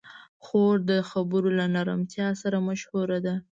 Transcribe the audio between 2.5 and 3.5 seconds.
مشهوره ده.